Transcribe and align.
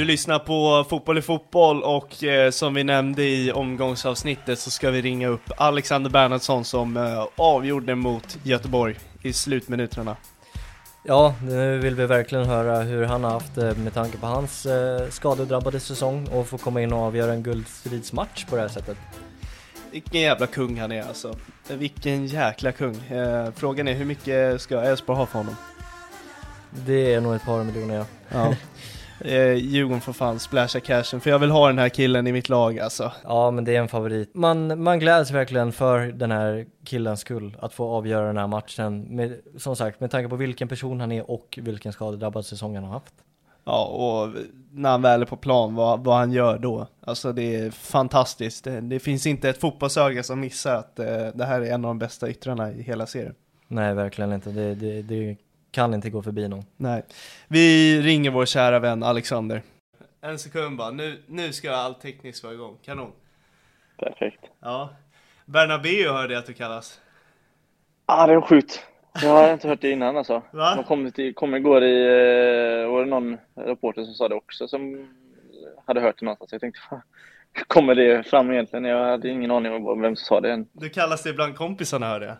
Du 0.00 0.04
lyssnar 0.04 0.38
på 0.38 0.84
Fotboll 0.88 1.18
i 1.18 1.22
fotboll 1.22 1.82
och 1.82 2.24
eh, 2.24 2.50
som 2.50 2.74
vi 2.74 2.84
nämnde 2.84 3.22
i 3.22 3.52
omgångsavsnittet 3.52 4.58
så 4.58 4.70
ska 4.70 4.90
vi 4.90 5.02
ringa 5.02 5.28
upp 5.28 5.50
Alexander 5.56 6.10
Bernhardsson 6.10 6.64
som 6.64 6.96
eh, 6.96 7.26
avgjorde 7.36 7.94
mot 7.94 8.38
Göteborg 8.42 8.98
i 9.22 9.32
slutminuterna. 9.32 10.16
Ja, 11.04 11.34
nu 11.42 11.78
vill 11.78 11.94
vi 11.94 12.06
verkligen 12.06 12.44
höra 12.44 12.78
hur 12.78 13.04
han 13.04 13.24
har 13.24 13.30
haft 13.30 13.54
det 13.54 13.78
med 13.78 13.94
tanke 13.94 14.18
på 14.18 14.26
hans 14.26 14.66
eh, 14.66 15.08
skadedrabbade 15.08 15.80
säsong 15.80 16.28
och 16.28 16.46
få 16.46 16.58
komma 16.58 16.82
in 16.82 16.92
och 16.92 16.98
avgöra 16.98 17.32
en 17.32 17.42
guldstridsmatch 17.42 18.44
på 18.44 18.56
det 18.56 18.62
här 18.62 18.68
sättet. 18.68 18.96
Vilken 19.90 20.20
jävla 20.20 20.46
kung 20.46 20.80
han 20.80 20.92
är 20.92 21.02
alltså. 21.02 21.36
Vilken 21.68 22.26
jäkla 22.26 22.72
kung. 22.72 22.96
Eh, 22.96 23.50
frågan 23.56 23.88
är 23.88 23.94
hur 23.94 24.04
mycket 24.04 24.60
ska 24.60 24.80
Elfsborg 24.80 25.18
ha 25.18 25.26
för 25.26 25.38
honom? 25.38 25.56
Det 26.70 27.14
är 27.14 27.20
nog 27.20 27.34
ett 27.34 27.44
par 27.44 27.64
miljoner 27.64 27.94
ja. 27.94 28.04
Ja. 28.28 28.54
Eh, 29.20 29.52
Djurgården 29.52 30.00
får 30.00 30.12
fan 30.12 30.38
splasha 30.38 30.80
cashen, 30.80 31.20
för 31.20 31.30
jag 31.30 31.38
vill 31.38 31.50
ha 31.50 31.66
den 31.66 31.78
här 31.78 31.88
killen 31.88 32.26
i 32.26 32.32
mitt 32.32 32.48
lag 32.48 32.78
alltså. 32.78 33.12
Ja, 33.24 33.50
men 33.50 33.64
det 33.64 33.76
är 33.76 33.80
en 33.80 33.88
favorit. 33.88 34.34
Man, 34.34 34.82
man 34.82 34.98
gläds 34.98 35.30
verkligen 35.30 35.72
för 35.72 36.06
den 36.06 36.30
här 36.30 36.66
killens 36.84 37.20
skull, 37.20 37.56
att 37.60 37.74
få 37.74 37.90
avgöra 37.90 38.26
den 38.26 38.36
här 38.36 38.46
matchen. 38.46 39.00
Med, 39.00 39.40
som 39.56 39.76
sagt, 39.76 40.00
med 40.00 40.10
tanke 40.10 40.28
på 40.28 40.36
vilken 40.36 40.68
person 40.68 41.00
han 41.00 41.12
är 41.12 41.30
och 41.30 41.58
vilken 41.62 41.92
skadedrabbad 41.92 42.46
säsong 42.46 42.74
han 42.74 42.84
har 42.84 42.92
haft. 42.92 43.14
Ja, 43.64 43.84
och 43.84 44.34
när 44.72 44.90
han 44.90 45.02
väl 45.02 45.22
är 45.22 45.26
på 45.26 45.36
plan, 45.36 45.74
vad, 45.74 46.04
vad 46.04 46.16
han 46.16 46.32
gör 46.32 46.58
då. 46.58 46.86
Alltså 47.00 47.32
det 47.32 47.56
är 47.56 47.70
fantastiskt. 47.70 48.64
Det, 48.64 48.80
det 48.80 48.98
finns 48.98 49.26
inte 49.26 49.48
ett 49.48 49.60
fotbollsöga 49.60 50.22
som 50.22 50.40
missar 50.40 50.74
att 50.74 50.98
eh, 50.98 51.26
det 51.34 51.44
här 51.44 51.60
är 51.60 51.74
en 51.74 51.84
av 51.84 51.88
de 51.88 51.98
bästa 51.98 52.30
yttrarna 52.30 52.72
i 52.72 52.82
hela 52.82 53.06
serien. 53.06 53.34
Nej, 53.68 53.94
verkligen 53.94 54.32
inte. 54.32 54.50
Det, 54.50 54.74
det, 54.74 55.02
det 55.02 55.36
kan 55.70 55.94
inte 55.94 56.10
gå 56.10 56.22
förbi 56.22 56.48
någon. 56.48 56.64
Nej. 56.76 57.02
Vi 57.48 58.00
ringer 58.02 58.30
vår 58.30 58.46
kära 58.46 58.78
vän 58.78 59.02
Alexander. 59.02 59.62
En 60.20 60.38
sekund 60.38 60.78
bara, 60.78 60.90
nu, 60.90 61.22
nu 61.26 61.52
ska 61.52 61.72
all 61.72 61.94
tekniskt 61.94 62.44
vara 62.44 62.54
igång. 62.54 62.76
Kanon. 62.84 63.12
Perfekt. 63.98 64.44
Ja. 64.60 64.90
Bernabéu 65.44 66.08
hörde 66.08 66.32
jag 66.34 66.40
att 66.40 66.46
du 66.46 66.52
kallas. 66.52 67.00
Ah, 68.06 68.26
det 68.26 68.32
är 68.32 68.40
sjukt. 68.40 68.84
Jag 69.22 69.30
har 69.30 69.52
inte 69.52 69.68
hört 69.68 69.80
det 69.80 69.90
innan 69.90 70.16
alltså. 70.16 70.42
Va? 70.50 70.74
De 70.74 70.84
kom, 70.84 71.12
till, 71.12 71.34
kom 71.34 71.54
igår 71.54 71.84
i, 71.84 72.02
eh, 72.02 72.90
var 72.90 73.04
det 73.04 73.10
någon 73.10 73.36
reporter 73.54 74.04
som 74.04 74.14
sa 74.14 74.28
det 74.28 74.34
också 74.34 74.68
som 74.68 75.08
hade 75.84 76.00
hört 76.00 76.18
det 76.18 76.24
någonstans. 76.24 76.52
Jag 76.52 76.60
tänkte, 76.60 76.80
kommer 77.66 77.94
det 77.94 78.26
fram 78.26 78.50
egentligen? 78.50 78.84
Jag 78.84 79.04
hade 79.04 79.28
ingen 79.28 79.50
aning 79.50 79.72
om 79.72 80.00
vem 80.00 80.16
som 80.16 80.24
sa 80.24 80.40
det 80.40 80.52
än. 80.52 80.66
Du 80.72 80.88
kallas 80.88 81.22
det 81.22 81.32
bland 81.32 81.56
kompisarna 81.56 82.08
hörde 82.08 82.26
jag. 82.26 82.36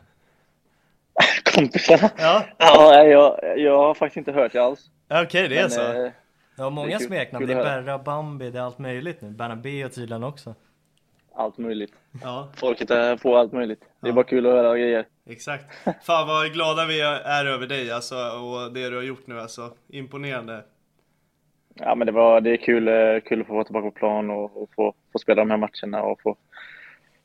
Kompisarna? 1.55 2.11
Ja. 2.19 2.45
Ja, 2.59 3.05
jag, 3.05 3.59
jag 3.59 3.77
har 3.79 3.95
faktiskt 3.95 4.17
inte 4.17 4.33
hört 4.33 4.53
det 4.53 4.59
alls. 4.59 4.91
Okej, 5.25 5.49
det 5.49 5.57
är 5.59 5.63
Men, 5.63 5.71
så. 5.71 5.81
eh, 5.81 6.11
Ja, 6.57 6.65
Det 6.65 6.71
många 6.71 6.99
smeknamn. 6.99 7.47
Det 7.47 7.53
är. 7.53 7.65
Berra, 7.83 7.99
Bambi, 7.99 8.51
det 8.51 8.59
är 8.59 8.63
allt 8.63 8.79
möjligt 8.79 9.21
nu. 9.21 9.31
Bernabéu 9.31 9.89
tydligen 9.89 10.25
också. 10.25 10.55
allt 11.35 11.59
möjligt. 11.59 11.93
Ja, 12.23 12.49
Folket 12.57 12.91
är 12.91 13.17
på 13.17 13.37
allt 13.37 13.53
möjligt. 13.53 13.81
Det 14.01 14.07
är 14.07 14.11
Ja. 14.11 14.15
bara 14.15 14.25
kul 14.25 14.47
att 14.47 14.53
höra 14.53 14.79
grejer. 14.79 15.05
exakt. 15.31 15.65
Fan 16.03 16.29
vad 16.29 16.53
glada 16.53 16.87
vi 16.87 17.01
är 17.01 17.47
över 17.47 17.67
dig 17.67 17.91
alltså, 17.91 18.15
och 18.17 18.73
det 18.73 18.91
du 18.91 18.97
har 18.97 19.03
gjort 19.03 19.27
nu 19.27 19.41
alltså. 19.41 19.71
Imponerande. 19.89 20.65
Ja, 21.75 21.95
men 21.95 22.07
det, 22.07 22.13
var, 22.13 22.41
det 22.41 22.51
är 22.51 22.57
kul, 22.57 22.89
eh, 22.89 23.21
kul 23.29 23.41
att 23.41 23.47
få 23.47 23.55
vara 23.55 23.65
tillbaka 23.65 23.91
på 23.91 23.99
plan 23.99 24.31
och, 24.31 24.63
och 24.63 24.69
få, 24.77 24.95
få 25.13 25.19
spela 25.19 25.43
de 25.45 25.51
här 25.51 25.57
matcherna 25.59 26.03
och 26.03 26.21
få, 26.23 26.37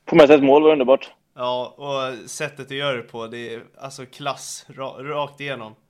få 0.08 0.16
med 0.16 0.26
sig 0.26 0.36
ett 0.36 0.42
mål. 0.44 0.62
var 0.62 0.72
underbart. 0.72 1.10
Ja, 1.36 1.74
och 1.76 2.30
sättet 2.30 2.68
du 2.68 2.76
gör 2.76 2.96
det 2.96 3.02
på, 3.02 3.26
det 3.26 3.54
är 3.54 3.62
alltså 3.78 4.06
klass, 4.06 4.66
ra, 4.68 4.88
rakt 5.02 5.40
igenom. 5.40 5.74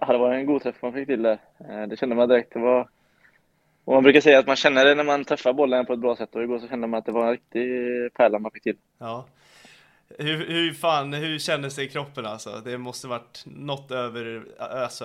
Ja, 0.00 0.12
det 0.12 0.18
var 0.18 0.32
en 0.34 0.46
god 0.46 0.62
träff 0.62 0.82
man 0.82 0.92
fick 0.92 1.06
till 1.06 1.22
där. 1.22 1.38
Eh, 1.68 1.82
Det 1.88 1.96
kände 1.96 2.14
man 2.14 2.28
direkt. 2.28 2.52
Det 2.52 2.58
var... 2.58 2.88
Och 3.84 3.94
man 3.94 4.02
brukar 4.02 4.20
säga 4.20 4.38
att 4.38 4.46
man 4.46 4.56
känner 4.56 4.84
det 4.84 4.94
när 4.94 5.04
man 5.04 5.24
träffar 5.24 5.52
bollen 5.52 5.86
på 5.86 5.92
ett 5.92 5.98
bra 5.98 6.16
sätt 6.16 6.34
och 6.34 6.42
igår 6.42 6.58
så 6.58 6.68
kände 6.68 6.86
man 6.86 6.98
att 6.98 7.06
det 7.06 7.12
var 7.12 7.24
en 7.26 7.30
riktig 7.30 7.62
pärla 8.14 8.38
man 8.38 8.50
fick 8.52 8.62
till. 8.62 8.76
Ja. 8.98 9.26
Hur, 10.18 10.46
hur 10.46 10.72
fan, 10.72 11.12
hur 11.12 11.38
kändes 11.38 11.76
det 11.76 11.82
i 11.82 11.88
kroppen 11.88 12.26
alltså? 12.26 12.50
Det 12.64 12.78
måste 12.78 13.08
varit 13.08 13.42
något 13.46 13.90
över, 13.90 14.44
alltså, 14.58 15.04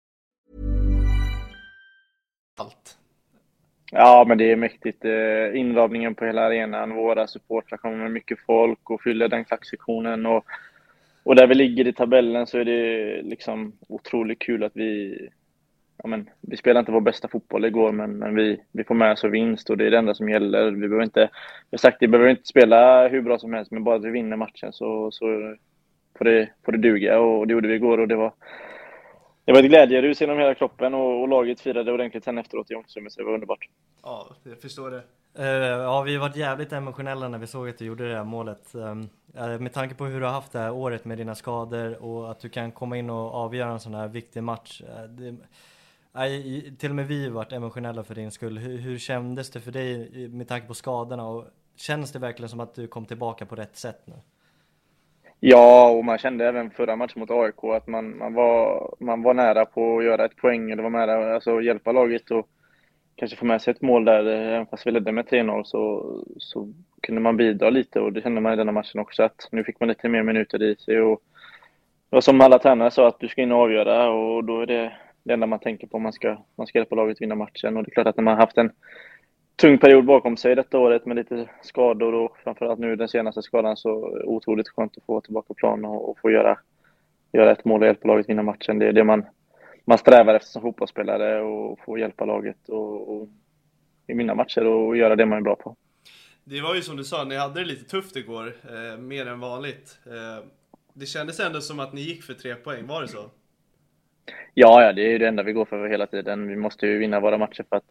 Allt. 2.61 2.97
Ja, 3.91 4.25
men 4.27 4.37
det 4.37 4.51
är 4.51 4.55
mäktigt. 4.55 5.05
Eh, 5.05 5.59
inramningen 5.59 6.15
på 6.15 6.25
hela 6.25 6.41
arenan, 6.41 6.95
våra 6.95 7.27
supportrar 7.27 7.77
kommer 7.77 7.97
med 7.97 8.11
mycket 8.11 8.39
folk 8.39 8.89
och 8.89 9.01
fyller 9.01 9.27
den 9.27 9.45
klacksektionen. 9.45 10.25
Och, 10.25 10.45
och 11.23 11.35
där 11.35 11.47
vi 11.47 11.55
ligger 11.55 11.87
i 11.87 11.93
tabellen 11.93 12.47
så 12.47 12.57
är 12.57 12.65
det 12.65 13.21
liksom 13.21 13.73
otroligt 13.87 14.39
kul 14.39 14.63
att 14.63 14.75
vi... 14.75 15.19
Ja, 16.03 16.09
men, 16.09 16.29
vi 16.41 16.57
spelade 16.57 16.79
inte 16.79 16.91
vår 16.91 17.01
bästa 17.01 17.27
fotboll 17.27 17.65
igår, 17.65 17.91
men, 17.91 18.11
men 18.17 18.35
vi, 18.35 18.61
vi 18.71 18.83
får 18.83 18.95
med 18.95 19.11
oss 19.11 19.23
vinst 19.23 19.69
och 19.69 19.77
det 19.77 19.85
är 19.85 19.91
det 19.91 19.97
enda 19.97 20.13
som 20.13 20.29
gäller. 20.29 20.71
Vi 20.71 20.87
behöver 20.87 21.03
inte, 21.03 21.19
jag 21.19 21.29
har 21.71 21.77
sagt, 21.77 21.97
vi 21.99 22.07
behöver 22.07 22.29
inte 22.29 22.47
spela 22.47 23.07
hur 23.07 23.21
bra 23.21 23.37
som 23.37 23.53
helst, 23.53 23.71
men 23.71 23.83
bara 23.83 23.95
att 23.95 24.05
vi 24.05 24.09
vinner 24.09 24.37
matchen 24.37 24.73
så, 24.73 25.11
så 25.11 25.55
får, 26.17 26.25
det, 26.25 26.49
får 26.65 26.71
det 26.71 26.77
duga. 26.77 27.19
Och 27.19 27.47
det 27.47 27.53
gjorde 27.53 27.67
vi 27.67 27.75
igår 27.75 27.97
och 27.97 28.07
det 28.07 28.15
var, 28.15 28.33
det 29.45 29.51
var 29.51 29.59
ett 29.59 29.69
glädjerus 29.69 30.21
genom 30.21 30.37
hela 30.37 30.55
kroppen 30.55 30.93
och, 30.93 31.21
och 31.21 31.27
laget 31.27 31.61
firade 31.61 31.91
ordentligt 31.91 32.23
sen 32.23 32.37
efteråt 32.37 32.71
i 32.71 32.75
omklädningsrummet, 32.75 33.13
så 33.13 33.19
det 33.19 33.25
var 33.25 33.33
underbart. 33.33 33.69
Ja, 34.03 34.27
jag 34.43 34.61
förstår 34.61 34.91
det. 34.91 35.03
Uh, 35.39 35.45
ja, 35.45 36.01
vi 36.01 36.17
var 36.17 36.31
jävligt 36.35 36.73
emotionella 36.73 37.27
när 37.27 37.37
vi 37.37 37.47
såg 37.47 37.69
att 37.69 37.77
du 37.77 37.85
gjorde 37.85 38.09
det 38.09 38.15
här 38.15 38.23
målet. 38.23 38.75
Um, 38.75 39.09
med 39.59 39.73
tanke 39.73 39.95
på 39.95 40.05
hur 40.05 40.19
du 40.19 40.25
har 40.25 40.33
haft 40.33 40.51
det 40.51 40.59
här 40.59 40.71
året 40.71 41.05
med 41.05 41.17
dina 41.17 41.35
skador 41.35 42.03
och 42.03 42.31
att 42.31 42.39
du 42.39 42.49
kan 42.49 42.71
komma 42.71 42.97
in 42.97 43.09
och 43.09 43.33
avgöra 43.33 43.71
en 43.71 43.79
sån 43.79 43.93
här 43.93 44.07
viktig 44.07 44.43
match. 44.43 44.81
Uh, 44.81 45.03
det, 45.03 45.35
till 46.77 46.89
och 46.89 46.95
med 46.95 47.07
vi 47.07 47.29
varit 47.29 47.51
emotionella 47.51 48.03
för 48.03 48.15
din 48.15 48.31
skull. 48.31 48.57
Hur, 48.57 48.77
hur 48.77 48.97
kändes 48.97 49.49
det 49.49 49.59
för 49.61 49.71
dig 49.71 50.09
med 50.27 50.47
tanke 50.47 50.67
på 50.67 50.73
skadorna? 50.73 51.27
Och 51.27 51.45
känns 51.75 52.11
det 52.11 52.19
verkligen 52.19 52.49
som 52.49 52.59
att 52.59 52.75
du 52.75 52.87
kom 52.87 53.05
tillbaka 53.05 53.45
på 53.45 53.55
rätt 53.55 53.77
sätt 53.77 54.01
nu? 54.05 54.13
Ja, 55.43 55.89
och 55.89 56.05
man 56.05 56.17
kände 56.17 56.47
även 56.47 56.71
förra 56.71 56.95
matchen 56.95 57.19
mot 57.19 57.31
AIK 57.31 57.63
att 57.63 57.87
man, 57.87 58.17
man, 58.17 58.33
var, 58.33 58.89
man 58.99 59.21
var 59.21 59.33
nära 59.33 59.65
på 59.65 59.97
att 59.97 60.03
göra 60.03 60.25
ett 60.25 60.35
poäng, 60.35 60.71
eller 60.71 60.83
var 60.83 60.89
nära 60.89 61.33
alltså 61.33 61.57
att 61.57 61.65
hjälpa 61.65 61.91
laget 61.91 62.31
och 62.31 62.47
kanske 63.15 63.37
få 63.37 63.45
med 63.45 63.61
sig 63.61 63.71
ett 63.71 63.81
mål 63.81 64.05
där. 64.05 64.25
Även 64.25 64.65
fast 64.65 64.87
vi 64.87 64.91
ledde 64.91 65.11
med 65.11 65.25
3-0 65.25 65.63
så, 65.63 66.15
så 66.37 66.73
kunde 67.01 67.21
man 67.21 67.37
bidra 67.37 67.69
lite 67.69 67.99
och 67.99 68.13
det 68.13 68.21
kände 68.21 68.41
man 68.41 68.53
i 68.53 68.55
denna 68.55 68.71
matchen 68.71 68.99
också 69.01 69.23
att 69.23 69.47
nu 69.51 69.63
fick 69.63 69.79
man 69.79 69.89
lite 69.89 70.09
mer 70.09 70.23
minuter 70.23 70.63
i 70.63 70.75
sig. 70.75 71.01
Och 71.01 71.21
det 72.09 72.15
var 72.15 72.21
som 72.21 72.41
alla 72.41 72.59
tränare 72.59 72.91
sa 72.91 73.07
att 73.07 73.19
du 73.19 73.27
ska 73.27 73.41
in 73.41 73.51
och 73.51 73.59
avgöra 73.59 74.09
och 74.09 74.43
då 74.43 74.61
är 74.61 74.65
det, 74.65 74.93
det 75.23 75.33
enda 75.33 75.47
man 75.47 75.59
tänker 75.59 75.87
på. 75.87 75.99
Man 75.99 76.13
ska, 76.13 76.37
man 76.55 76.67
ska 76.67 76.77
hjälpa 76.77 76.95
laget 76.95 77.21
vinna 77.21 77.35
matchen. 77.35 77.77
Och 77.77 77.83
det 77.83 77.89
är 77.89 77.93
klart 77.93 78.07
att 78.07 78.17
när 78.17 78.23
man 78.23 78.33
har 78.33 78.41
haft 78.41 78.57
en 78.57 78.71
tung 79.55 79.77
period 79.77 80.05
bakom 80.05 80.37
sig 80.37 80.55
detta 80.55 80.79
året 80.79 81.05
med 81.05 81.15
lite 81.15 81.49
skador 81.61 82.13
och 82.13 82.37
framförallt 82.43 82.79
nu 82.79 82.95
den 82.95 83.07
senaste 83.07 83.41
skadan 83.41 83.77
så 83.77 84.21
otroligt 84.23 84.69
skönt 84.69 84.97
att 84.97 85.03
få 85.03 85.13
vara 85.13 85.21
tillbaka 85.21 85.47
på 85.47 85.53
plan 85.53 85.85
och, 85.85 86.09
och 86.09 86.19
få 86.19 86.31
göra, 86.31 86.57
göra 87.31 87.51
ett 87.51 87.65
mål 87.65 87.81
och 87.81 87.87
hjälpa 87.87 88.07
laget 88.07 88.29
vinna 88.29 88.43
matchen. 88.43 88.79
Det 88.79 88.87
är 88.87 88.93
det 88.93 89.03
man, 89.03 89.25
man 89.85 89.97
strävar 89.97 90.35
efter 90.35 90.49
som 90.49 90.61
fotbollsspelare 90.61 91.41
och 91.41 91.79
få 91.85 91.97
hjälpa 91.97 92.25
laget 92.25 92.69
och, 92.69 93.15
och 93.15 93.29
vinna 94.07 94.35
matcher 94.35 94.65
och 94.65 94.97
göra 94.97 95.15
det 95.15 95.25
man 95.25 95.37
är 95.37 95.41
bra 95.41 95.55
på. 95.55 95.75
Det 96.43 96.61
var 96.61 96.75
ju 96.75 96.81
som 96.81 96.97
du 96.97 97.03
sa, 97.03 97.23
ni 97.23 97.35
hade 97.35 97.59
det 97.59 97.65
lite 97.65 97.89
tufft 97.89 98.15
igår, 98.15 98.53
eh, 98.63 98.97
mer 98.99 99.25
än 99.25 99.39
vanligt. 99.39 99.99
Eh, 100.05 100.45
det 100.93 101.05
kändes 101.05 101.39
ändå 101.39 101.61
som 101.61 101.79
att 101.79 101.93
ni 101.93 102.01
gick 102.01 102.23
för 102.23 102.33
tre 102.33 102.55
poäng, 102.55 102.87
var 102.87 103.01
det 103.01 103.07
så? 103.07 103.29
Ja, 104.53 104.83
ja, 104.83 104.93
det 104.93 105.01
är 105.01 105.09
ju 105.09 105.17
det 105.17 105.27
enda 105.27 105.43
vi 105.43 105.53
går 105.53 105.65
för 105.65 105.87
hela 105.87 106.07
tiden. 106.07 106.47
Vi 106.47 106.55
måste 106.55 106.87
ju 106.87 106.97
vinna 106.97 107.19
våra 107.19 107.37
matcher 107.37 107.65
för 107.69 107.75
att 107.75 107.83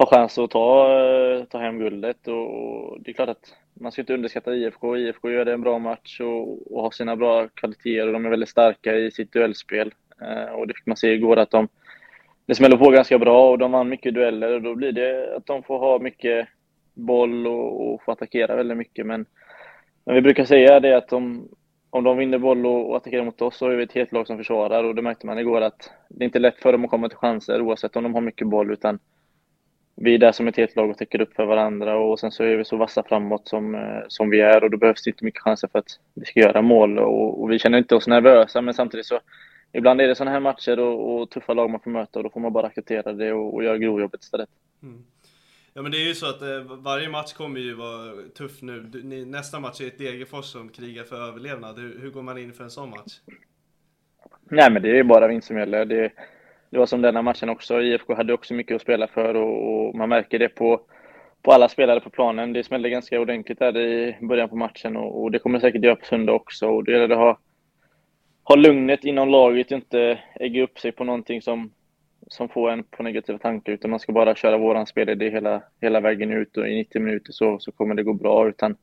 har 0.00 0.06
chans 0.06 0.38
att 0.38 0.50
ta, 0.50 0.98
eh, 1.00 1.44
ta 1.44 1.58
hem 1.58 1.78
guldet. 1.78 2.28
Och 2.28 3.00
det 3.00 3.10
är 3.10 3.12
klart 3.12 3.28
att 3.28 3.54
man 3.74 3.92
ska 3.92 4.02
inte 4.02 4.14
underskatta 4.14 4.54
IFK. 4.54 4.96
IFK 4.96 5.30
gör 5.30 5.44
det 5.44 5.52
en 5.52 5.60
bra 5.60 5.78
match 5.78 6.20
och, 6.20 6.72
och 6.72 6.82
har 6.82 6.90
sina 6.90 7.16
bra 7.16 7.48
kvaliteter 7.48 8.06
och 8.06 8.12
de 8.12 8.26
är 8.26 8.30
väldigt 8.30 8.48
starka 8.48 8.94
i 8.94 9.10
sitt 9.10 9.32
duellspel. 9.32 9.94
Eh, 10.22 10.52
och 10.52 10.66
det 10.66 10.74
fick 10.74 10.86
man 10.86 10.96
se 10.96 11.12
igår 11.12 11.36
att 11.36 11.50
de 11.50 11.68
det 12.46 12.54
smäller 12.54 12.76
på 12.76 12.90
ganska 12.90 13.18
bra 13.18 13.50
och 13.50 13.58
de 13.58 13.72
vann 13.72 13.88
mycket 13.88 14.14
dueller 14.14 14.54
och 14.54 14.62
då 14.62 14.74
blir 14.74 14.92
det 14.92 15.36
att 15.36 15.46
de 15.46 15.62
får 15.62 15.78
ha 15.78 15.98
mycket 15.98 16.48
boll 16.94 17.46
och, 17.46 17.92
och 17.94 18.02
få 18.02 18.12
attackera 18.12 18.56
väldigt 18.56 18.76
mycket. 18.76 19.06
Men, 19.06 19.26
men 20.04 20.14
vi 20.14 20.20
brukar 20.20 20.44
säga 20.44 20.80
det 20.80 20.96
att 20.96 21.08
de, 21.08 21.48
om 21.90 22.04
de 22.04 22.16
vinner 22.16 22.38
boll 22.38 22.66
och, 22.66 22.90
och 22.90 22.96
attackerar 22.96 23.24
mot 23.24 23.42
oss 23.42 23.56
så 23.56 23.68
är 23.68 23.76
vi 23.76 23.82
ett 23.82 23.92
helt 23.92 24.12
lag 24.12 24.26
som 24.26 24.36
försvarar 24.38 24.84
och 24.84 24.94
det 24.94 25.02
märkte 25.02 25.26
man 25.26 25.38
igår 25.38 25.60
att 25.60 25.90
det 26.08 26.24
är 26.24 26.26
inte 26.26 26.38
lätt 26.38 26.58
för 26.58 26.72
dem 26.72 26.84
att 26.84 26.90
komma 26.90 27.08
till 27.08 27.18
chanser 27.18 27.62
oavsett 27.62 27.96
om 27.96 28.02
de 28.02 28.14
har 28.14 28.20
mycket 28.20 28.48
boll 28.48 28.72
utan 28.72 28.98
vi 30.02 30.14
är 30.14 30.18
där 30.18 30.32
som 30.32 30.48
ett 30.48 30.56
helt 30.56 30.76
lag 30.76 30.90
och 30.90 30.98
täcker 30.98 31.20
upp 31.20 31.34
för 31.34 31.44
varandra 31.44 31.96
och 31.96 32.20
sen 32.20 32.30
så 32.30 32.44
är 32.44 32.56
vi 32.56 32.64
så 32.64 32.76
vassa 32.76 33.02
framåt 33.02 33.48
som, 33.48 33.74
eh, 33.74 34.02
som 34.08 34.30
vi 34.30 34.40
är 34.40 34.64
och 34.64 34.70
då 34.70 34.76
behövs 34.76 35.02
det 35.02 35.10
inte 35.10 35.24
mycket 35.24 35.42
chanser 35.42 35.68
för 35.72 35.78
att 35.78 35.98
vi 36.14 36.24
ska 36.24 36.40
göra 36.40 36.62
mål 36.62 36.98
och, 36.98 37.42
och 37.42 37.50
vi 37.50 37.58
känner 37.58 37.78
inte 37.78 37.94
oss 37.94 38.06
nervösa 38.06 38.60
men 38.60 38.74
samtidigt 38.74 39.06
så 39.06 39.20
ibland 39.72 40.00
är 40.00 40.08
det 40.08 40.14
sådana 40.14 40.30
här 40.30 40.40
matcher 40.40 40.78
och, 40.78 41.20
och, 41.20 41.30
tuffa 41.30 41.54
lag 41.54 41.70
man 41.70 41.80
får 41.80 41.90
möta 41.90 42.18
och 42.18 42.22
då 42.22 42.30
får 42.30 42.40
man 42.40 42.52
bara 42.52 42.66
acceptera 42.66 43.12
det 43.12 43.32
och, 43.32 43.54
och 43.54 43.64
göra 43.64 43.78
grovjobbet 43.78 44.22
istället. 44.22 44.48
Mm. 44.82 45.04
Ja 45.74 45.82
men 45.82 45.92
det 45.92 45.98
är 45.98 46.08
ju 46.08 46.14
så 46.14 46.28
att 46.28 46.42
eh, 46.42 46.62
varje 46.78 47.08
match 47.08 47.32
kommer 47.32 47.60
ju 47.60 47.74
vara 47.74 48.12
tuff 48.36 48.62
nu. 48.62 48.80
Du, 48.80 49.02
ni, 49.02 49.24
nästa 49.24 49.60
match 49.60 49.80
är 49.80 49.86
ett 49.86 49.98
Degerfors 49.98 50.44
som 50.44 50.68
krigar 50.68 51.04
för 51.04 51.28
överlevnad. 51.28 51.78
Hur, 51.78 51.98
hur, 52.00 52.10
går 52.10 52.22
man 52.22 52.38
in 52.38 52.52
för 52.52 52.64
en 52.64 52.70
sån 52.70 52.90
match? 52.90 53.20
Nej 54.50 54.70
men 54.70 54.82
det 54.82 54.98
är 54.98 55.04
bara 55.04 55.28
vinst 55.28 55.46
som 55.46 55.58
gäller. 55.58 55.84
Det, 55.84 56.12
det 56.70 56.78
var 56.78 56.86
som 56.86 57.02
denna 57.02 57.22
matchen 57.22 57.48
också. 57.48 57.82
IFK 57.82 58.14
hade 58.14 58.32
också 58.32 58.54
mycket 58.54 58.74
att 58.74 58.82
spela 58.82 59.06
för 59.06 59.34
och, 59.34 59.88
och 59.88 59.94
man 59.94 60.08
märker 60.08 60.38
det 60.38 60.48
på, 60.48 60.80
på 61.42 61.52
alla 61.52 61.68
spelare 61.68 62.00
på 62.00 62.10
planen. 62.10 62.52
Det 62.52 62.64
smällde 62.64 62.90
ganska 62.90 63.20
ordentligt 63.20 63.58
där 63.58 63.76
i 63.78 64.16
början 64.20 64.48
på 64.48 64.56
matchen 64.56 64.96
och, 64.96 65.22
och 65.22 65.30
det 65.30 65.38
kommer 65.38 65.58
det 65.58 65.60
säkert 65.60 65.84
göra 65.84 65.96
på 65.96 66.04
söndag 66.04 66.32
också. 66.32 66.68
Och 66.68 66.84
det 66.84 66.92
gäller 66.92 67.08
att 67.08 67.18
ha, 67.18 67.38
ha 68.42 68.56
lugnet 68.56 69.04
inom 69.04 69.28
laget 69.28 69.66
och 69.66 69.76
inte 69.76 70.18
ägga 70.34 70.62
upp 70.62 70.78
sig 70.78 70.92
på 70.92 71.04
någonting 71.04 71.42
som, 71.42 71.70
som 72.28 72.48
får 72.48 72.70
en 72.70 72.84
på 72.84 73.02
negativa 73.02 73.38
tankar 73.38 73.72
utan 73.72 73.90
man 73.90 74.00
ska 74.00 74.12
bara 74.12 74.34
köra 74.34 74.58
våran 74.58 74.86
spelidé 74.86 75.30
hela, 75.30 75.62
hela 75.80 76.00
vägen 76.00 76.32
ut 76.32 76.56
och 76.56 76.68
i 76.68 76.74
90 76.74 77.00
minuter 77.00 77.32
så, 77.32 77.58
så 77.58 77.72
kommer 77.72 77.94
det 77.94 78.02
gå 78.02 78.12
bra. 78.12 78.48
Utan 78.48 78.76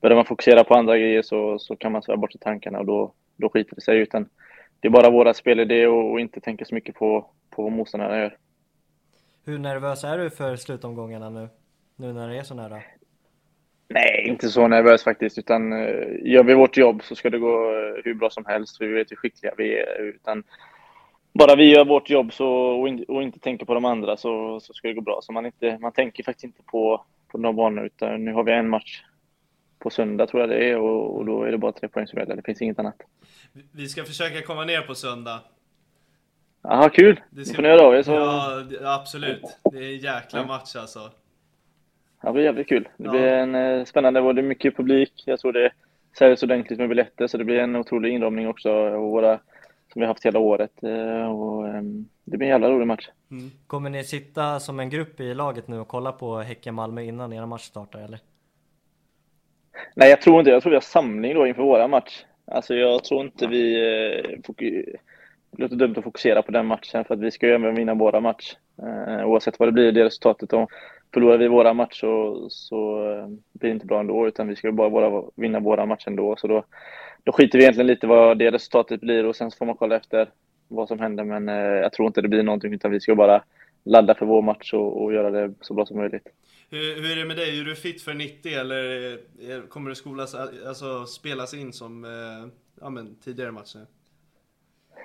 börjar 0.00 0.16
man 0.16 0.24
fokusera 0.24 0.64
på 0.64 0.74
andra 0.74 0.98
grejer 0.98 1.22
så, 1.22 1.58
så 1.58 1.76
kan 1.76 1.92
man 1.92 2.02
svära 2.02 2.16
bort 2.16 2.34
i 2.34 2.38
tankarna 2.38 2.78
och 2.78 2.86
då, 2.86 3.12
då 3.36 3.48
skiter 3.48 3.74
det 3.74 3.80
sig. 3.80 3.98
Utan 3.98 4.28
det 4.84 4.88
är 4.88 4.90
bara 4.90 5.10
våra 5.10 5.34
spelidé 5.34 5.86
och, 5.86 6.12
och 6.12 6.20
inte 6.20 6.40
tänka 6.40 6.64
så 6.64 6.74
mycket 6.74 6.94
på, 6.94 7.26
på 7.50 7.62
vad 7.62 7.72
motståndarna 7.72 8.18
gör. 8.18 8.36
Hur 9.44 9.58
nervös 9.58 10.04
är 10.04 10.18
du 10.18 10.30
för 10.30 10.56
slutomgångarna 10.56 11.30
nu? 11.30 11.48
Nu 11.96 12.12
när 12.12 12.28
det 12.28 12.38
är 12.38 12.42
så 12.42 12.54
nära? 12.54 12.82
Nej, 13.88 14.26
inte 14.28 14.48
så 14.48 14.68
nervös 14.68 15.04
faktiskt. 15.04 15.38
Utan 15.38 15.72
uh, 15.72 16.32
gör 16.32 16.44
vi 16.44 16.54
vårt 16.54 16.76
jobb 16.76 17.02
så 17.02 17.14
ska 17.14 17.30
det 17.30 17.38
gå 17.38 17.70
uh, 17.70 18.00
hur 18.04 18.14
bra 18.14 18.30
som 18.30 18.44
helst. 18.44 18.78
För 18.78 18.86
vi 18.86 18.94
vet 18.94 19.10
hur 19.10 19.16
skickliga 19.16 19.54
vi 19.56 19.78
är. 19.78 20.00
Utan 20.00 20.42
bara 21.34 21.56
vi 21.56 21.74
gör 21.74 21.84
vårt 21.84 22.10
jobb 22.10 22.32
så, 22.32 22.48
och, 22.48 22.88
in, 22.88 23.04
och 23.08 23.22
inte 23.22 23.38
tänker 23.38 23.66
på 23.66 23.74
de 23.74 23.84
andra 23.84 24.16
så, 24.16 24.60
så 24.60 24.72
ska 24.72 24.88
det 24.88 24.94
gå 24.94 25.00
bra. 25.00 25.18
Så 25.22 25.32
man, 25.32 25.46
inte, 25.46 25.78
man 25.78 25.92
tänker 25.92 26.22
faktiskt 26.22 26.44
inte 26.44 26.62
på, 26.62 27.04
på 27.28 27.38
de 27.38 27.56
banorna 27.56 27.82
utan 27.82 28.24
nu 28.24 28.32
har 28.32 28.44
vi 28.44 28.52
en 28.52 28.68
match 28.68 29.02
på 29.84 29.90
söndag 29.90 30.26
tror 30.26 30.40
jag 30.40 30.50
det 30.50 30.70
är 30.70 30.78
och, 30.78 31.16
och 31.16 31.24
då 31.26 31.42
är 31.42 31.50
det 31.50 31.58
bara 31.58 31.72
tre 31.72 31.88
poäng 31.88 32.06
som 32.06 32.18
gäller. 32.18 32.36
Det 32.36 32.42
finns 32.42 32.62
inget 32.62 32.78
annat. 32.78 33.02
Vi 33.72 33.88
ska 33.88 34.04
försöka 34.04 34.42
komma 34.42 34.64
ner 34.64 34.80
på 34.80 34.94
söndag. 34.94 35.40
Jaha, 36.62 36.90
kul! 36.90 37.20
Det 37.30 37.44
ska... 37.44 37.54
får 37.54 37.62
ni 37.62 37.68
höra 37.68 37.82
av 37.82 37.94
er 37.94 38.02
så... 38.02 38.12
Ja, 38.12 38.64
absolut. 38.82 39.58
Det 39.72 39.78
är 39.78 39.82
en 39.82 39.98
jäkla 39.98 40.38
ja. 40.38 40.46
match 40.46 40.76
alltså. 40.76 40.98
Ja, 42.20 42.28
det 42.28 42.32
blir 42.32 42.44
jävligt 42.44 42.68
kul. 42.68 42.88
Det 42.96 43.04
ja. 43.04 43.10
blir 43.10 43.22
en 43.22 43.54
eh, 43.54 43.84
spännande, 43.84 44.32
det 44.32 44.40
är 44.40 44.42
mycket 44.42 44.76
publik. 44.76 45.22
Jag 45.26 45.40
tror 45.40 45.52
det 45.52 45.72
säljs 46.18 46.42
ordentligt 46.42 46.78
med 46.78 46.88
biljetter 46.88 47.26
så 47.26 47.36
det 47.36 47.44
blir 47.44 47.58
en 47.58 47.76
otrolig 47.76 48.12
inramning 48.12 48.48
också. 48.48 48.70
Och 48.72 49.10
våra 49.10 49.40
som 49.92 50.00
vi 50.00 50.06
har 50.06 50.08
haft 50.08 50.26
hela 50.26 50.38
året. 50.38 50.82
Eh, 50.82 51.26
och 51.26 51.68
ehm, 51.68 52.08
det 52.24 52.36
blir 52.36 52.46
en 52.46 52.52
jävla 52.52 52.70
rolig 52.70 52.86
match. 52.86 53.08
Mm. 53.30 53.50
Kommer 53.66 53.90
ni 53.90 54.04
sitta 54.04 54.60
som 54.60 54.80
en 54.80 54.90
grupp 54.90 55.20
i 55.20 55.34
laget 55.34 55.68
nu 55.68 55.78
och 55.78 55.88
kolla 55.88 56.12
på 56.12 56.38
Häcken-Malmö 56.38 57.02
innan 57.02 57.32
era 57.32 57.46
match 57.46 57.62
startar 57.62 57.98
eller? 58.00 58.20
Nej, 59.94 60.10
jag 60.10 60.22
tror 60.22 60.38
inte 60.38 60.50
Jag 60.50 60.62
tror 60.62 60.70
vi 60.70 60.76
har 60.76 60.80
samling 60.80 61.34
då 61.34 61.46
inför 61.46 61.62
våra 61.62 61.88
match. 61.88 62.24
Alltså 62.46 62.74
jag 62.74 63.04
tror 63.04 63.20
inte 63.20 63.46
vi... 63.46 63.74
Eh, 64.20 64.54
det 65.56 65.62
låter 65.62 65.76
dumt 65.76 65.94
att 65.96 66.04
fokusera 66.04 66.42
på 66.42 66.52
den 66.52 66.66
matchen 66.66 67.04
för 67.04 67.14
att 67.14 67.20
vi 67.20 67.30
ska 67.30 67.46
ju 67.46 67.54
även 67.54 67.74
vinna 67.74 67.94
våra 67.94 68.20
match. 68.20 68.56
Eh, 68.82 69.26
oavsett 69.26 69.58
vad 69.58 69.68
det 69.68 69.72
blir 69.72 69.92
det 69.92 70.04
resultatet. 70.04 70.52
Om 70.52 70.66
förlorar 71.14 71.38
vi 71.38 71.48
våra 71.48 71.74
match 71.74 72.00
så, 72.00 72.46
så 72.50 73.10
eh, 73.12 73.26
blir 73.52 73.70
det 73.70 73.74
inte 73.74 73.86
bra 73.86 74.00
ändå 74.00 74.28
utan 74.28 74.48
vi 74.48 74.56
ska 74.56 74.68
ju 74.68 74.72
bara, 74.72 74.90
bara 74.90 75.22
vinna 75.36 75.60
våra 75.60 75.86
match 75.86 76.04
ändå. 76.06 76.36
Så 76.36 76.46
då, 76.46 76.64
då 77.24 77.32
skiter 77.32 77.58
vi 77.58 77.64
egentligen 77.64 77.86
lite 77.86 78.06
vad 78.06 78.38
det 78.38 78.50
resultatet 78.50 79.00
blir 79.00 79.26
och 79.26 79.36
sen 79.36 79.50
så 79.50 79.56
får 79.56 79.66
man 79.66 79.76
kolla 79.76 79.96
efter 79.96 80.28
vad 80.68 80.88
som 80.88 80.98
händer. 80.98 81.24
Men 81.24 81.48
eh, 81.48 81.54
jag 81.54 81.92
tror 81.92 82.06
inte 82.06 82.22
det 82.22 82.28
blir 82.28 82.42
någonting 82.42 82.74
utan 82.74 82.90
vi 82.90 83.00
ska 83.00 83.14
bara 83.14 83.42
ladda 83.84 84.14
för 84.14 84.26
vår 84.26 84.42
match 84.42 84.72
och, 84.72 85.02
och 85.02 85.12
göra 85.12 85.30
det 85.30 85.54
så 85.60 85.74
bra 85.74 85.86
som 85.86 85.96
möjligt. 85.96 86.28
Hur, 86.70 86.94
hur, 87.02 87.12
är 87.12 87.16
det 87.16 87.24
med 87.24 87.36
dig? 87.36 87.60
Är 87.60 87.64
du 87.64 87.74
fit 87.74 88.02
för 88.02 88.14
90 88.14 88.52
eller 88.52 89.68
kommer 89.68 89.88
du 89.88 89.94
skolas, 89.94 90.34
alltså 90.34 91.06
spelas 91.06 91.54
in 91.54 91.72
som 91.72 92.04
eh, 92.04 92.50
ja, 92.80 92.90
men, 92.90 93.16
tidigare 93.24 93.52
matcher? 93.52 93.86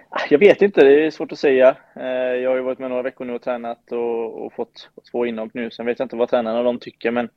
Ah, 0.09 0.25
jag 0.29 0.39
vet 0.39 0.61
inte, 0.61 0.83
det 0.83 1.05
är 1.05 1.11
svårt 1.11 1.31
att 1.31 1.39
säga. 1.39 1.77
Eh, 1.95 2.05
jag 2.41 2.49
har 2.49 2.55
ju 2.55 2.63
varit 2.63 2.79
med 2.79 2.89
några 2.89 3.03
veckor 3.03 3.25
nu 3.25 3.33
och 3.33 3.41
tränat 3.41 3.91
och, 3.91 4.45
och 4.45 4.53
fått 4.53 4.89
två 5.11 5.25
inhopp 5.25 5.53
nu. 5.53 5.71
Sen 5.71 5.85
vet 5.85 5.99
jag 5.99 6.05
inte 6.05 6.15
vad 6.15 6.29
tränarna 6.29 6.63
de 6.63 6.79
tycker, 6.79 7.11
men 7.11 7.29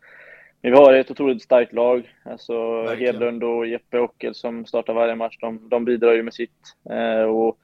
vi 0.62 0.70
har 0.70 0.92
ett 0.92 1.10
otroligt 1.10 1.42
starkt 1.42 1.72
lag. 1.72 2.14
Alltså 2.24 2.86
Hedlund 2.94 3.44
och 3.44 3.66
Jeppe 3.66 3.98
Ockel 3.98 4.34
som 4.34 4.66
startar 4.66 4.94
varje 4.94 5.14
match, 5.14 5.38
de, 5.40 5.68
de 5.68 5.84
bidrar 5.84 6.12
ju 6.12 6.22
med 6.22 6.34
sitt. 6.34 6.76
Eh, 6.90 7.22
och 7.22 7.58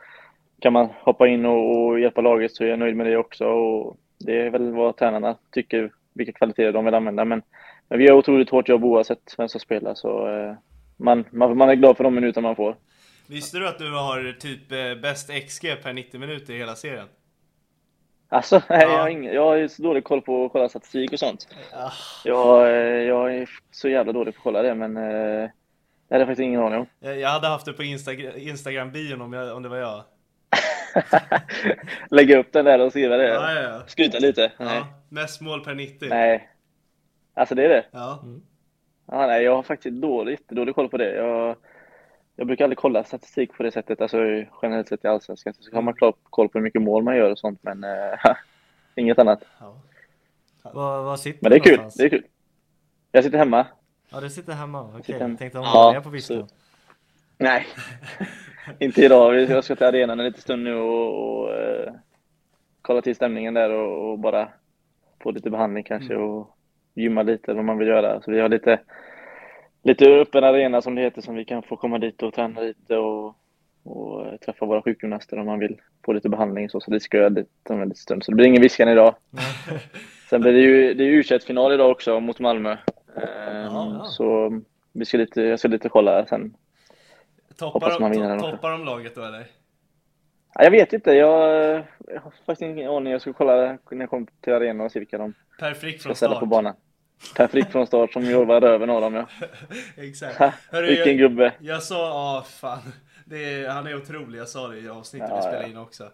kan 0.60 0.72
man 0.72 0.88
hoppa 1.00 1.28
in 1.28 1.46
och, 1.46 1.86
och, 1.86 2.00
hjälpa 2.00 2.20
laget 2.20 2.54
så 2.54 2.64
är 2.64 2.68
jag 2.68 2.78
nöjd 2.78 2.96
med 2.96 3.06
det 3.06 3.16
också. 3.16 3.44
Och 3.44 3.96
det 4.18 4.40
är 4.40 4.50
väl 4.50 4.72
vad 4.72 4.96
tränarna 4.96 5.36
tycker, 5.52 5.92
vilka 6.14 6.32
kvaliteter 6.32 6.72
de 6.72 6.84
vill 6.84 6.94
använda. 6.94 7.24
Men, 7.24 7.42
men 7.88 7.98
vi 7.98 8.04
gör 8.04 8.14
otroligt 8.14 8.50
hårt 8.50 8.68
jobb 8.68 8.84
oavsett 8.84 9.34
vem 9.38 9.48
som 9.48 9.60
spelar. 9.60 9.94
Så 9.94 10.28
eh, 10.28 10.54
man, 10.96 11.24
man, 11.30 11.56
man 11.56 11.68
är 11.68 11.74
glad 11.74 11.96
för 11.96 12.04
de 12.04 12.14
minuter 12.14 12.40
man 12.40 12.56
får. 12.56 12.76
Visste 13.26 13.58
du 13.58 13.68
att 13.68 13.78
du 13.78 13.94
har 13.94 14.32
typ 14.32 14.72
eh, 14.72 15.02
bäst 15.02 15.30
XG 15.46 15.82
per 15.82 15.92
90 15.92 16.20
minuter 16.20 16.52
i 16.52 16.58
hela 16.58 16.74
serien? 16.74 17.08
Alltså, 18.28 18.62
nej, 18.68 18.78
ja. 18.82 18.92
jag, 18.92 18.98
har 18.98 19.08
ingen, 19.08 19.34
jag 19.34 19.44
har 19.44 19.68
så 19.68 19.82
dålig 19.82 20.04
koll 20.04 20.22
på 20.22 20.44
att 20.44 20.52
kolla 20.52 20.68
statistik 20.68 21.12
och 21.12 21.18
sånt. 21.18 21.48
Ja. 21.72 21.92
Jag, 22.24 22.68
eh, 22.68 23.02
jag 23.02 23.34
är 23.34 23.48
så 23.70 23.88
jävla 23.88 24.12
dålig 24.12 24.34
på 24.34 24.38
att 24.38 24.42
kolla 24.42 24.62
det, 24.62 24.74
men 24.74 24.96
eh, 24.96 25.02
det 25.02 26.14
hade 26.14 26.20
jag 26.20 26.26
faktiskt 26.26 26.44
ingen 26.44 26.60
aning 26.60 26.78
om. 26.78 26.86
Jag 27.00 27.28
hade 27.28 27.48
haft 27.48 27.66
det 27.66 27.72
på 27.72 27.82
Instagram, 27.82 28.32
Instagram-bion 28.36 29.20
om, 29.20 29.34
om 29.34 29.62
det 29.62 29.68
var 29.68 29.76
jag. 29.76 30.04
Lägga 32.10 32.38
upp 32.38 32.52
den 32.52 32.64
där 32.64 32.78
och 32.78 32.90
skriva 32.90 33.16
det? 33.16 33.28
Ja, 33.28 33.54
ja, 33.54 33.60
ja. 33.62 33.82
Skryta 33.86 34.18
lite? 34.18 34.52
Ja, 34.58 34.86
mest 35.08 35.40
mål 35.40 35.64
per 35.64 35.74
90. 35.74 36.08
Nej. 36.08 36.48
Alltså 37.34 37.54
det 37.54 37.64
är 37.64 37.68
det? 37.68 37.84
Ja. 37.90 38.20
Mm. 38.22 38.42
ja 39.06 39.26
nej, 39.26 39.44
jag 39.44 39.56
har 39.56 39.62
faktiskt 39.62 39.96
dåligt, 39.96 40.48
dålig 40.48 40.74
koll 40.74 40.88
på 40.88 40.96
det. 40.96 41.14
Jag, 41.14 41.56
jag 42.36 42.46
brukar 42.46 42.64
aldrig 42.64 42.78
kolla 42.78 43.04
statistik 43.04 43.52
på 43.52 43.62
det 43.62 43.72
sättet, 43.72 44.00
alltså 44.00 44.18
generellt 44.62 44.88
sett 44.88 45.04
i 45.04 45.08
Allsvenskan. 45.08 45.54
Så 45.58 45.74
har 45.74 45.82
man 45.82 45.94
klart 45.94 46.16
koll 46.22 46.48
på 46.48 46.58
hur 46.58 46.64
mycket 46.64 46.82
mål 46.82 47.02
man 47.02 47.16
gör 47.16 47.30
och 47.30 47.38
sånt, 47.38 47.62
men 47.62 47.84
äh, 47.84 47.90
inget 48.94 49.18
annat. 49.18 49.44
Ja. 49.60 49.82
Var, 50.62 51.02
var 51.02 51.16
sitter 51.16 51.38
Men 51.42 51.50
det 51.50 51.56
är 51.56 51.60
kul, 51.60 51.76
någonstans? 51.76 51.94
det 51.94 52.04
är 52.04 52.20
kul. 52.20 52.24
Jag 53.12 53.24
sitter 53.24 53.38
hemma. 53.38 53.66
Ja, 54.08 54.20
du 54.20 54.30
sitter 54.30 54.52
hemma, 54.52 54.82
okej. 54.82 55.16
Okay. 55.16 55.36
Tänkte 55.36 55.58
om 55.58 55.64
du 55.64 55.70
ja, 55.70 56.00
på 56.04 56.10
Visby? 56.10 56.44
Nej, 57.38 57.66
inte 58.78 59.04
idag. 59.04 59.40
Jag 59.40 59.64
ska 59.64 59.76
till 59.76 59.86
arenan 59.86 60.20
en 60.20 60.26
liten 60.26 60.40
stund 60.40 60.64
nu 60.64 60.74
och, 60.74 61.40
och 61.40 61.48
uh, 61.48 61.92
kolla 62.82 63.02
till 63.02 63.16
stämningen 63.16 63.54
där 63.54 63.70
och, 63.70 64.10
och, 64.10 64.18
bara 64.18 64.48
få 65.22 65.30
lite 65.30 65.50
behandling 65.50 65.84
kanske 65.84 66.14
mm. 66.14 66.26
och 66.26 66.56
gymma 66.94 67.22
lite 67.22 67.54
vad 67.54 67.64
man 67.64 67.78
vill 67.78 67.88
göra. 67.88 68.22
Så 68.22 68.30
vi 68.30 68.40
har 68.40 68.48
lite 68.48 68.80
lite 69.82 70.04
öppen 70.04 70.44
arena 70.44 70.82
som 70.82 70.94
det 70.94 71.02
heter 71.02 71.22
som 71.22 71.34
vi 71.34 71.44
kan 71.44 71.62
få 71.62 71.76
komma 71.76 71.98
dit 71.98 72.22
och 72.22 72.34
träna 72.34 72.60
lite 72.60 72.96
och 72.96 73.36
och 73.88 74.26
eh, 74.26 74.36
träffa 74.36 74.66
våra 74.66 74.82
sjukgymnaster 74.82 75.38
om 75.38 75.46
man 75.46 75.58
vill 75.58 75.80
få 76.04 76.12
lite 76.12 76.28
behandling 76.28 76.70
så, 76.70 76.80
så 76.80 76.90
det 76.90 77.00
ska 77.00 77.18
jag 77.18 77.34
dit 77.34 77.48
om 77.68 77.82
en 77.82 77.88
liten 77.88 77.96
stund. 77.96 78.24
Så 78.24 78.30
det 78.30 78.34
blir 78.34 78.46
ingen 78.46 78.62
viskande 78.62 78.92
idag. 78.92 79.14
Sen 80.30 80.40
blir 80.40 80.52
det 80.52 80.60
ju, 80.60 80.94
det 80.94 81.04
är 81.04 81.08
ju 81.08 81.20
u 81.20 81.38
final 81.46 81.72
idag 81.72 81.90
också 81.90 82.20
mot 82.20 82.40
Malmö. 82.40 82.72
Ehm, 83.16 83.64
ja. 83.64 84.04
Så 84.04 84.60
vi 84.92 85.04
ska 85.04 85.18
lite, 85.18 85.42
jag 85.42 85.58
ska 85.58 85.68
lite 85.68 85.88
kolla 85.88 86.26
sen. 86.26 86.54
Toppar, 87.58 88.00
man 88.00 88.10
vinner 88.10 88.34
också. 88.36 88.50
toppar 88.50 88.70
de 88.70 88.84
laget 88.84 89.14
då 89.14 89.22
eller? 89.24 89.46
Ja, 90.54 90.64
Jag 90.64 90.70
vet 90.70 90.92
inte, 90.92 91.10
jag, 91.12 91.48
jag 92.06 92.20
har 92.20 92.30
faktiskt 92.30 92.62
ingen 92.62 92.90
aning. 92.90 93.12
Jag 93.12 93.20
ska 93.20 93.32
kolla 93.32 93.56
när 93.90 94.00
jag 94.00 94.10
kommer 94.10 94.26
till 94.40 94.52
arenan 94.52 94.86
och 94.86 94.92
se 94.92 94.98
vilka 94.98 95.18
de 95.18 95.34
Per 95.58 95.74
Frick 95.74 96.02
från 96.02 96.14
start. 96.14 96.40
på 96.40 96.46
banan. 96.46 96.74
Per 97.36 97.46
Frick 97.46 97.68
från 97.70 97.86
start 97.86 98.12
som 98.12 98.24
jobbar 98.24 98.60
röven 98.60 98.90
av 98.90 99.00
dem 99.00 99.14
ja. 99.14 99.26
Exakt. 99.96 100.38
Ha, 100.38 100.52
Hörru, 100.70 100.86
Vilken 100.86 101.06
jag, 101.06 101.18
gubbe. 101.18 101.52
jag 101.60 101.82
sa, 101.82 101.94
ja 102.08 102.44
fan. 102.48 102.92
Är, 103.30 103.68
han 103.68 103.86
är 103.86 103.96
otrolig, 103.96 104.38
jag 104.38 104.48
sa 104.48 104.68
det 104.68 104.78
i 104.78 104.88
avsnittet 104.88 105.28
Ja, 105.30 105.36
vi 105.36 105.42
spelade 105.42 105.62
ja. 105.62 105.68
in 105.68 105.76
också. 105.78 106.10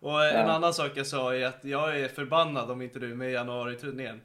Och 0.00 0.24
eh, 0.24 0.40
en 0.40 0.46
Ja. 0.46 0.52
annan 0.52 0.74
sak 0.74 0.90
jag 0.94 1.06
sa 1.06 1.34
är 1.34 1.46
att 1.46 1.64
jag 1.64 2.00
är 2.00 2.08
förbannad 2.08 2.70
om 2.70 2.82
inte 2.82 2.98
du 2.98 3.10
är 3.10 3.14
med 3.14 3.30
i 3.30 3.32
januari-turnén. 3.32 4.20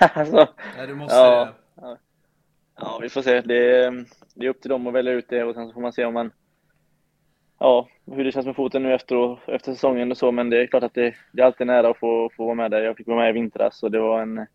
alltså, 0.00 0.48
Nej, 0.76 0.86
du 0.86 0.94
måste 0.94 1.16
Ja 1.16 1.48
ja, 2.80 2.98
vi 3.02 3.08
får 3.08 3.22
se. 3.22 3.40
Det 3.40 3.76
är, 3.76 3.88
mm, 3.88 4.06
det 4.34 4.46
är 4.46 4.50
upp 4.50 4.60
till 4.60 4.70
dem 4.70 4.86
att 4.86 4.94
välja 4.94 5.12
ut 5.12 5.28
det 5.28 5.44
och 5.44 5.54
sen 5.54 5.66
så 5.66 5.72
får 5.72 5.80
man 5.80 5.92
se 5.92 6.04
om 6.04 6.14
man 6.14 6.30
Ja, 7.62 7.88
hur 8.06 8.24
det 8.24 8.32
känns 8.32 8.46
med 8.46 8.56
foten 8.56 8.82
nu 8.82 8.94
efter, 8.94 9.38
efter 9.46 9.72
säsongen 9.72 10.10
och 10.10 10.16
så, 10.16 10.32
men 10.32 10.50
det 10.50 10.62
är 10.62 10.66
klart 10.66 10.82
att 10.82 10.94
det, 10.94 11.14
det 11.32 11.42
är 11.42 11.46
alltid 11.46 11.66
nära 11.66 11.88
att 11.88 11.98
få, 11.98 12.30
få 12.36 12.44
vara 12.44 12.54
med 12.54 12.70
där. 12.70 12.82
Jag 12.82 12.96
fick 12.96 13.06
vara 13.06 13.18
med 13.18 13.30
i 13.30 13.32
vintras 13.32 13.82
och 13.82 13.90
det 13.90 14.00
var 14.00 14.22
en 14.22 14.46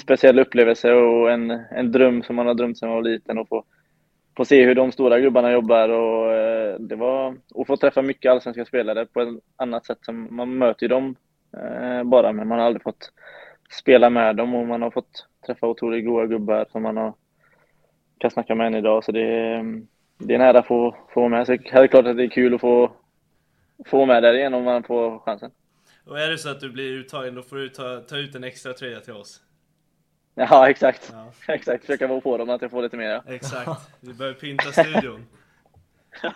speciell 0.00 0.38
upplevelse 0.38 0.92
och 0.92 1.30
en, 1.30 1.50
en 1.50 1.92
dröm 1.92 2.22
som 2.22 2.36
man 2.36 2.46
har 2.46 2.54
drömt 2.54 2.78
sedan 2.78 2.88
man 2.88 2.96
var 2.96 3.02
liten 3.02 3.38
och 3.38 3.48
få, 3.48 3.64
få 4.36 4.44
se 4.44 4.64
hur 4.64 4.74
de 4.74 4.92
stora 4.92 5.20
gubbarna 5.20 5.52
jobbar 5.52 5.88
och 5.88 6.32
eh, 6.32 6.78
det 6.78 6.96
var 6.96 7.36
och 7.54 7.66
få 7.66 7.76
träffa 7.76 8.02
mycket 8.02 8.32
allsvenska 8.32 8.64
spelare 8.64 9.06
på 9.06 9.20
ett 9.20 9.28
annat 9.56 9.86
sätt. 9.86 9.98
Som, 10.02 10.28
man 10.30 10.58
möter 10.58 10.84
ju 10.84 10.88
dem 10.88 11.16
eh, 11.56 12.04
bara, 12.04 12.32
men 12.32 12.48
man 12.48 12.58
har 12.58 12.66
aldrig 12.66 12.82
fått 12.82 13.12
spela 13.70 14.10
med 14.10 14.36
dem 14.36 14.54
och 14.54 14.66
man 14.66 14.82
har 14.82 14.90
fått 14.90 15.26
träffa 15.46 15.66
otroligt 15.66 16.06
goa 16.06 16.26
gubbar 16.26 16.66
som 16.72 16.82
man 16.82 16.96
har, 16.96 17.14
kan 18.18 18.30
snacka 18.30 18.54
med 18.54 18.66
än 18.66 18.74
idag. 18.74 19.04
Så 19.04 19.12
det, 19.12 19.20
är- 19.20 19.82
det 20.18 20.34
är 20.34 20.38
nära 20.38 20.58
att 20.58 20.66
få, 20.66 20.96
få 21.14 21.20
vara 21.20 21.28
med. 21.28 21.46
Så 21.46 21.52
det 21.52 21.70
är 21.72 21.86
klart 21.86 22.06
att 22.06 22.16
det 22.16 22.24
är 22.24 22.28
kul 22.28 22.54
att 22.54 22.60
få, 22.60 22.92
få 23.86 23.96
vara 23.96 24.06
med 24.06 24.22
där 24.22 24.34
igen 24.34 24.54
om 24.54 24.64
man 24.64 24.82
får 24.82 25.18
chansen. 25.18 25.50
Och 26.06 26.20
är 26.20 26.30
det 26.30 26.38
så 26.38 26.48
att 26.50 26.60
du 26.60 26.70
blir 26.70 26.92
uttagen 26.92 27.34
då 27.34 27.42
får 27.42 27.56
du 27.56 27.68
ta, 27.68 28.00
ta 28.00 28.16
ut 28.16 28.34
en 28.34 28.44
extra 28.44 28.72
tröja 28.72 29.00
till 29.00 29.12
oss. 29.12 29.40
Ja, 30.34 30.68
exakt. 30.70 31.12
Ja. 31.14 31.32
Exakt, 31.54 31.80
försöka 31.84 32.06
vara 32.06 32.20
på 32.20 32.36
dem 32.36 32.50
att 32.50 32.62
jag 32.62 32.70
får 32.70 32.82
lite 32.82 32.96
mer. 32.96 33.10
Ja, 33.10 33.22
Exakt. 33.26 33.90
Vi 34.00 34.14
börjar 34.14 34.32
pynta 34.34 34.72
studion. 34.72 35.26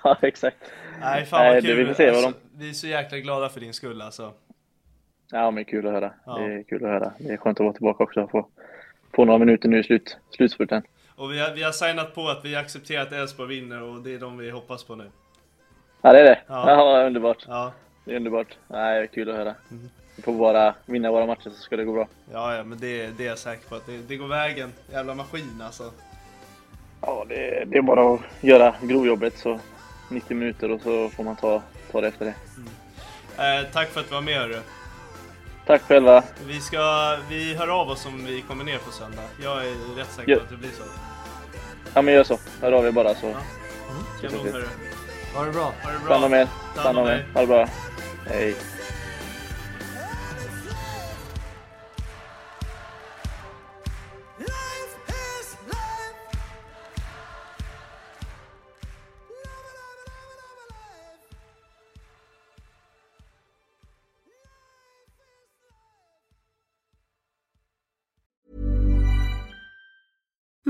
ja 0.05 0.17
exakt. 0.23 0.57
Nej, 1.01 1.25
fan 1.27 1.41
Nej, 1.41 1.55
vad 1.55 1.63
det 1.63 1.69
kul. 1.69 1.77
vill 1.77 1.87
vi 1.87 1.95
se 1.95 2.11
vad 2.11 2.25
alltså, 2.25 2.41
vi 2.57 2.69
är 2.69 2.73
så 2.73 2.87
jäkla 2.87 3.19
glada 3.19 3.49
för 3.49 3.61
din 3.61 3.73
skull 3.73 4.03
alltså. 4.03 4.33
Ja, 5.33 5.51
men 5.51 5.65
kul 5.65 5.87
att 5.87 5.93
höra. 5.93 6.13
Ja. 6.27 6.39
Det 6.39 6.45
är 6.55 6.63
kul 6.63 6.85
att 6.85 6.91
höra. 6.91 7.13
Det 7.19 7.33
är 7.33 7.37
skönt 7.37 7.61
att 7.61 7.65
vara 7.65 7.73
tillbaka 7.75 8.05
också 8.05 8.21
och 8.23 8.31
få, 8.31 8.49
få 9.15 9.25
några 9.25 9.39
minuter 9.39 9.69
nu 9.69 9.79
i 9.79 9.85
slut, 9.85 10.19
slutspurten. 10.31 10.83
Och 11.17 11.33
vi 11.33 11.41
har, 11.41 11.51
vi 11.51 11.63
har 11.63 11.73
signat 11.73 12.15
på 12.15 12.29
att 12.29 12.45
vi 12.45 12.57
accepterar 12.57 13.03
att 13.03 13.13
Elfsborg 13.13 13.49
vinner 13.61 13.83
och 13.83 14.03
det 14.03 14.15
är 14.15 14.19
de 14.19 14.39
vi 14.39 14.51
hoppas 14.51 14.85
på 14.85 14.95
nu. 14.95 15.11
Ja, 16.03 16.13
det 16.13 16.21
är 16.21 16.25
det. 16.25 16.41
Ja. 16.47 16.71
Ja, 16.71 17.07
underbart. 17.07 17.45
Ja, 17.49 17.73
Det 18.05 18.13
är 18.13 18.17
underbart. 18.17 18.57
Nej, 18.69 19.09
kul 19.09 19.31
att 19.31 19.37
höra. 19.37 19.55
Vi 20.17 20.23
får 20.23 20.33
bara 20.33 20.75
vinna 20.87 21.11
våra 21.11 21.27
matcher 21.27 21.51
så 21.51 21.63
ska 21.63 21.77
det 21.77 21.85
gå 21.85 21.93
bra. 21.93 22.09
ja, 22.33 22.57
ja 22.57 22.65
men 22.65 22.79
det, 22.79 23.07
det 23.19 23.25
är 23.25 23.29
jag 23.29 23.39
säker 23.39 23.69
på 23.69 23.75
att 23.75 23.87
det, 23.87 23.99
det 23.99 24.17
går 24.17 24.27
vägen. 24.29 24.73
Jävla 24.93 25.15
maskin 25.15 25.63
alltså. 25.65 25.91
Ja, 27.01 27.25
det, 27.29 27.65
det 27.67 27.79
är 27.79 27.83
bara 27.83 28.15
att 28.15 28.21
göra 28.41 28.75
grovjobbet 28.83 29.39
så 29.39 29.61
90 30.11 30.37
minuter 30.37 30.71
och 30.71 30.81
så 30.81 31.09
får 31.09 31.25
man 31.25 31.37
ta, 31.37 31.63
ta 31.93 32.01
det 32.01 32.09
efter 32.09 32.25
det. 32.25 32.35
Eh, 33.43 33.67
tack 33.73 33.89
för 33.89 34.01
att 34.01 34.09
du 34.09 34.15
var 34.15 34.21
med 34.23 34.35
hörru. 34.39 34.61
Tack 35.67 35.83
själva. 35.83 36.25
Vi 36.47 36.61
ska, 36.61 37.17
vi 37.29 37.55
hör 37.55 37.69
av 37.81 37.91
oss 37.91 38.07
om 38.07 38.25
vi 38.25 38.41
kommer 38.43 38.65
ner 38.65 38.79
på 38.79 38.93
söndag. 38.93 39.23
Jag 39.43 39.67
är 39.67 39.97
rätt 39.97 40.13
säker 40.13 40.37
på 40.37 40.43
att 40.43 40.49
det 40.51 40.57
blir 40.57 40.71
så. 40.71 40.83
Ja, 41.95 42.03
men 42.03 42.15
gör 42.15 42.25
så. 42.25 42.39
Hör 42.61 42.73
av 42.73 42.87
er 42.87 42.91
bara 42.91 43.15
så. 43.15 43.27
Ja. 43.27 44.29
Kanon 44.29 44.53
hörru. 44.53 44.65
Ha 45.35 45.45
det 45.45 45.53
bra. 45.53 45.63
Ha 45.83 45.93
det 45.93 45.99
bra. 45.99 46.07
Stanna 46.07 46.29
med. 46.29 46.49
Stanna 46.75 47.05
med. 47.05 47.25
Ha 47.35 47.41
det 47.41 47.47
bra. 47.47 47.69
Hej. 48.27 48.55